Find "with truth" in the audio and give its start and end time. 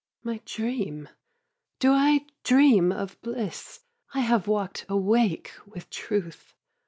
5.67-6.55